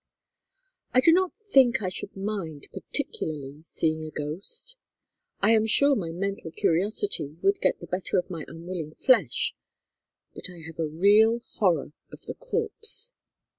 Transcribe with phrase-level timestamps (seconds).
[0.95, 4.75] "I do not think I should mind, particularly, seeing a ghost;
[5.41, 9.53] I am sure my mental curiosity would get the better of my unwilling flesh;
[10.33, 13.13] but I have a real horror of the corpse.